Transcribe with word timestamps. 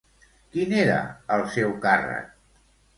Quin 0.55 0.73
era 0.79 0.97
el 1.37 1.47
seu 1.59 1.79
càrrec? 1.87 2.37